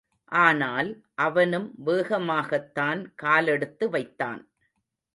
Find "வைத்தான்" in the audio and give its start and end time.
3.89-4.41